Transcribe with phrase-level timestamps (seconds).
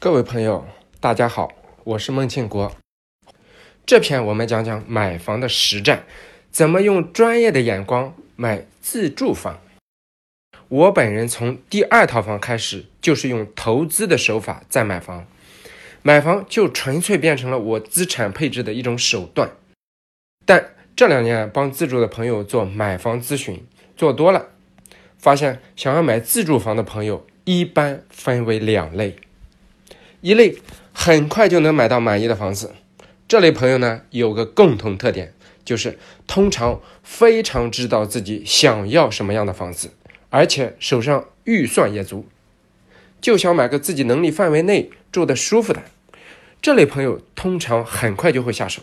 [0.00, 0.64] 各位朋友，
[1.00, 1.50] 大家好，
[1.82, 2.72] 我是孟庆国。
[3.84, 6.04] 这篇我们讲讲买房的实战，
[6.52, 9.58] 怎么用专业的眼光买自住房。
[10.68, 15.26] 我本人从第二套房开始，就是用投资的手法在买房，
[16.02, 19.50] 买房就纯粹变成了我资产配置的一种手段。
[20.46, 24.50] 但这两年帮自住的朋友做买房咨询，做多了，
[25.18, 29.16] 发现想要买自住房的朋友一般分为两类。
[30.20, 30.56] 一类
[30.92, 32.74] 很快就能买到满意的房子，
[33.28, 35.32] 这类朋友呢有个共同特点，
[35.64, 39.92] 就是通常非常知道自己想要什么样的房子，
[40.30, 42.26] 而且手上预算也足，
[43.20, 45.82] 就想买个自己能力范围内住的舒服的。
[46.60, 48.82] 这类朋友通常很快就会下手。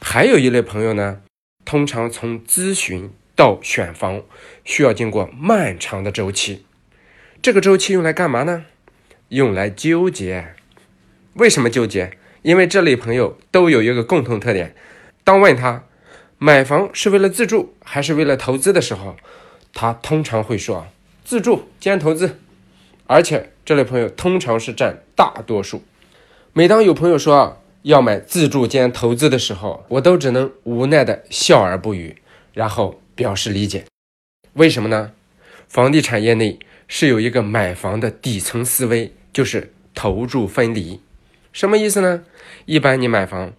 [0.00, 1.22] 还有一类朋友呢，
[1.64, 4.22] 通常从咨询到选房
[4.64, 6.66] 需要经过漫长的周期，
[7.40, 8.66] 这个周期用来干嘛呢？
[9.32, 10.54] 用来纠结，
[11.34, 12.18] 为什么纠结？
[12.42, 14.74] 因为这类朋友都有一个共同特点：
[15.24, 15.84] 当问他
[16.36, 19.16] 买房是为了自住还是为了投资的时候，
[19.72, 20.86] 他通常会说
[21.24, 22.38] 自住兼投资。
[23.06, 25.82] 而且这类朋友通常是占大多数。
[26.52, 32.16] 每当有朋友说要买自住兼投资的时候，我都只能无奈的笑而不语，
[32.52, 33.86] 然后表示理解。
[34.52, 35.12] 为什么呢？
[35.68, 39.14] 房地产业内是有一个买房的底层思维。
[39.32, 41.00] 就是投注分离，
[41.52, 42.22] 什么意思呢？
[42.66, 43.52] 一般你买房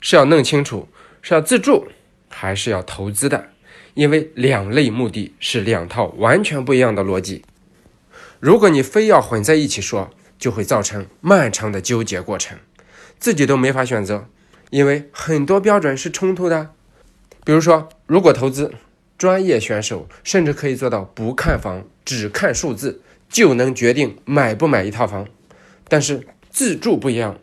[0.00, 0.88] 是要弄清楚
[1.20, 1.88] 是要自住
[2.28, 3.48] 还是要投资的，
[3.94, 7.44] 因为两类目的是两套完全不一样的逻辑。
[8.40, 12.56] 如果你非要混在一起说，就会造成漫长的纠结过程，
[13.18, 14.28] 自己都没法选择，
[14.70, 16.70] 因为很多标准是冲突的。
[17.44, 18.72] 比如说，如果投资，
[19.16, 23.02] 专业选手甚至可以做到不看房，只看数字。
[23.28, 25.28] 就能决定买不买一套房，
[25.88, 27.38] 但是自住不一样，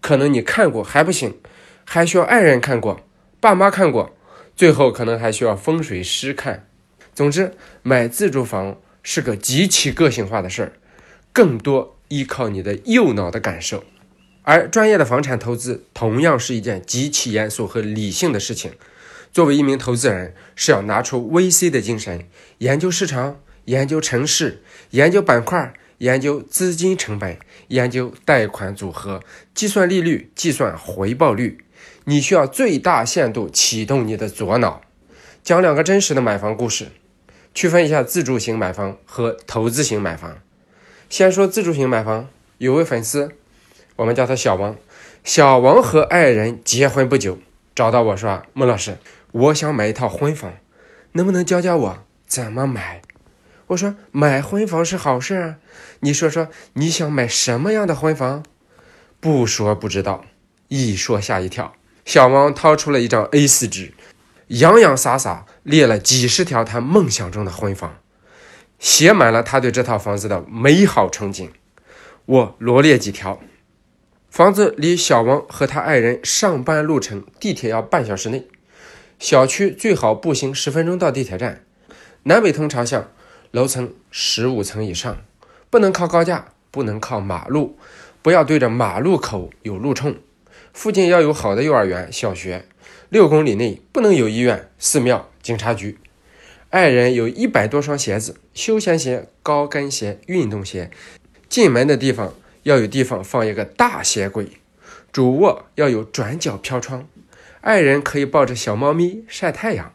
[0.00, 1.38] 可能你看过还不行，
[1.84, 3.00] 还需要爱人看过，
[3.40, 4.16] 爸妈看过，
[4.56, 6.68] 最后可能还需要风水师看。
[7.14, 7.52] 总之，
[7.82, 10.72] 买自住房是个极其个性化的事儿，
[11.32, 13.82] 更多依靠你的右脑的感受。
[14.42, 18.72] 而专业的房产投资同样是一件极其严肃和理性的事情。
[19.30, 22.26] 作为一名投资人，是要拿出 VC 的精神，
[22.58, 23.40] 研究市场。
[23.68, 24.62] 研究城市，
[24.92, 29.22] 研究板块，研究资金成本，研究贷款组合，
[29.54, 31.58] 计算利率，计算回报率。
[32.04, 34.80] 你需要最大限度启动你的左脑。
[35.44, 36.86] 讲两个真实的买房故事，
[37.52, 40.38] 区分一下自住型买房和投资型买房。
[41.10, 43.32] 先说自住型买房，有位粉丝，
[43.96, 44.78] 我们叫他小王。
[45.24, 47.38] 小王和爱人结婚不久，
[47.74, 48.96] 找到我说：“孟老师，
[49.32, 50.54] 我想买一套婚房，
[51.12, 53.02] 能不能教教我怎么买？”
[53.68, 55.56] 我说买婚房是好事啊，
[56.00, 58.42] 你说说你想买什么样的婚房？
[59.20, 60.24] 不说不知道，
[60.68, 61.74] 一说吓一跳。
[62.06, 63.92] 小王掏出了一张 A4 纸，
[64.46, 67.98] 洋洋洒洒列了几十条他梦想中的婚房，
[68.78, 71.50] 写满了他对这套房子的美好憧憬。
[72.24, 73.38] 我罗列几条：
[74.30, 78.48] 房子离小王和他爱人上班路程地铁要半小时内，
[79.18, 81.64] 小区最好步行十分钟到地铁站，
[82.22, 83.10] 南北通朝向。
[83.50, 85.18] 楼层十五层以上，
[85.70, 87.76] 不能靠高架，不能靠马路，
[88.20, 90.16] 不要对着马路口有路冲。
[90.72, 92.66] 附近要有好的幼儿园、小学。
[93.08, 95.98] 六公里内不能有医院、寺庙、警察局。
[96.68, 100.90] 爱人有一百多双鞋子：休闲鞋、高跟鞋、运动鞋。
[101.48, 104.48] 进门的地方要有地方放一个大鞋柜。
[105.10, 107.08] 主卧要有转角飘窗，
[107.62, 109.94] 爱人可以抱着小猫咪晒太阳。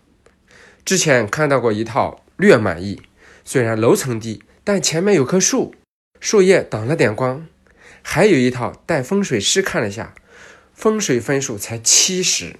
[0.84, 3.00] 之前看到过一套，略满意。
[3.46, 5.76] 虽然楼层低，但前面有棵树，
[6.20, 7.46] 树叶挡了点光。
[8.02, 10.14] 还有一套带风水师看了下，
[10.74, 12.58] 风水分数才七十。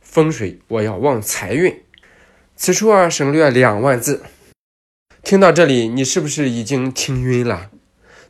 [0.00, 1.82] 风水我要旺财运。
[2.56, 4.22] 此处啊省略两万字。
[5.22, 7.70] 听到这里，你是不是已经听晕了？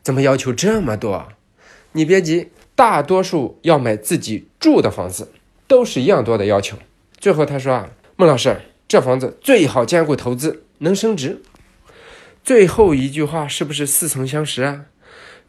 [0.01, 1.29] 怎么要求这么多？
[1.93, 5.31] 你别急，大多数要买自己住的房子，
[5.67, 6.77] 都是一样多的要求。
[7.19, 11.41] 最后他说啊，孟老师，这房子最好兼顾投资，能升值。
[12.47, 14.85] 最后一句话是不是似曾相识啊？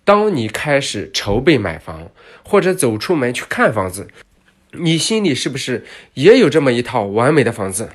[0.02, 2.10] 当你开始筹备买房，
[2.42, 4.08] 或者走出门去看房子，
[4.72, 7.90] 你心里是不是也有这么一套完美的房子？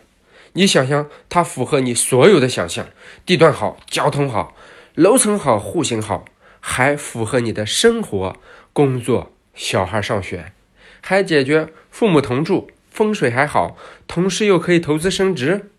[0.53, 2.87] 你想想，它符合你所有的想象，
[3.25, 4.55] 地段好，交通好，
[4.95, 6.23] 楼层好，户型好，
[6.61, 8.37] 还符合你的生活、
[8.71, 10.53] 工作、小孩上学，
[11.01, 13.75] 还解决父母同住，风水还好，
[14.07, 15.69] 同时又可以投资升值。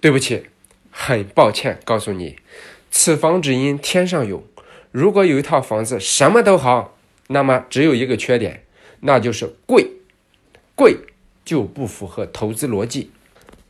[0.00, 0.46] 对不起。
[0.92, 2.36] 很抱歉告诉你，
[2.90, 4.46] 此房只因天上有，
[4.92, 6.96] 如果有一套房子什么都好，
[7.28, 8.64] 那么只有一个缺点，
[9.00, 9.90] 那就是贵，
[10.76, 10.98] 贵
[11.44, 13.10] 就不符合投资逻辑。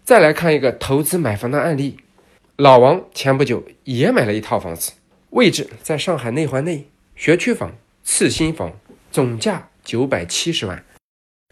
[0.04, 1.98] 再来看一个投资买房的案例，
[2.56, 4.92] 老王前不久也买了一套房子，
[5.30, 8.72] 位置在上海内环内，学区房，次新房，
[9.12, 10.84] 总价九百七十万。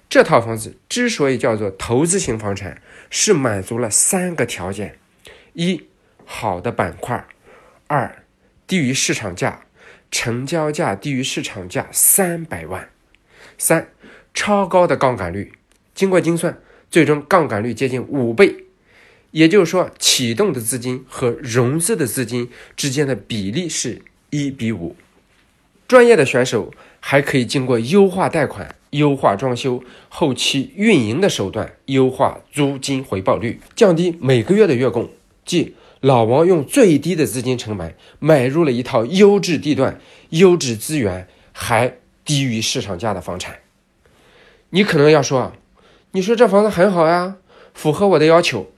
[0.09, 4.99] 这套房子之所以叫做投资型房产，是满足了三个条件：
[5.55, 5.83] 一、
[6.25, 7.25] 好的板块；
[7.87, 8.25] 二、
[8.67, 9.67] 低于市场价，
[10.11, 12.85] 成交价低于市场价三百万；
[13.59, 13.89] 三、
[14.33, 15.53] 超高的杠杆率。
[15.95, 16.59] 经过精算，
[16.91, 18.65] 最终杠杆率接近五倍，
[19.33, 24.97] 也就是说，启动的资金和融资的资金之间的比例是一比五。
[25.89, 28.77] 专业的选手还可以经过优化贷款。
[28.91, 35.09] 优化装修后期运营的手段，优化租金回报率，降低每个月的月供。
[35.51, 39.99] 即老王用最低的资金成本买入了一套优质地段、
[40.29, 43.59] 优质资源还低于市场价的房产。
[44.69, 45.53] 你可能要说，
[46.13, 47.39] 你说这房子很好呀，
[47.75, 48.71] 符合我的要求，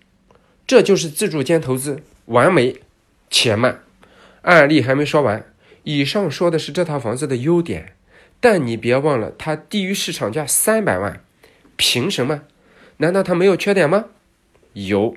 [0.66, 2.80] 这就是自住兼投资，完美。
[3.28, 3.82] 且慢，
[4.42, 5.44] 案例还没说完。
[5.82, 7.92] 以上说的是这套房子的优点。
[8.40, 11.22] 但你别忘了，它低于市场价三百万，
[11.76, 12.44] 凭什么？
[12.96, 14.06] 难道它没有缺点吗？
[14.72, 15.14] 有，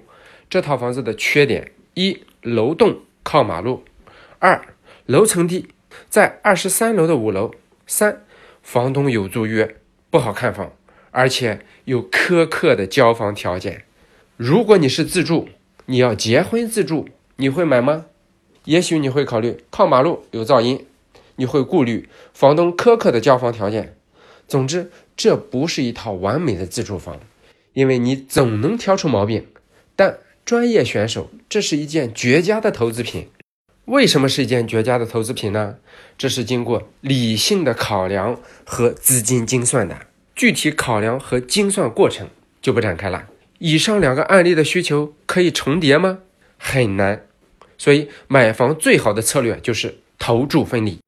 [0.50, 3.84] 这套房子的缺点：一、楼栋靠马路；
[4.40, 4.76] 二、
[5.06, 5.68] 楼层低，
[6.10, 7.52] 在二十三楼的五楼；
[7.88, 8.24] 三、
[8.62, 9.78] 房东有租约，
[10.10, 10.72] 不好看房，
[11.12, 13.84] 而且有苛刻的交房条件。
[14.38, 15.50] 如果你是自住，
[15.86, 18.06] 你要结婚自住，你会买吗？
[18.66, 20.86] 也许你会考虑靠马路有噪音。
[21.38, 23.98] 你会顾虑房东苛刻的交房条件。
[24.48, 27.20] 总之，这不是一套完美的自住房，
[27.74, 29.46] 因为你总能挑出毛病。
[29.98, 33.30] 但专业选手，这是一件绝佳的投资品。
[33.86, 35.78] 为什么是一件绝佳的投资品呢？
[36.20, 39.98] 这是经过理性的考量和资金精算的。
[40.36, 42.30] 具体考量和精算过程
[42.62, 43.28] 就不展开了。
[43.58, 46.20] 以上两个案例的需求可以重叠吗？
[46.60, 47.26] 很难。
[47.80, 51.00] 所以，买房最好的策略就是投注分离。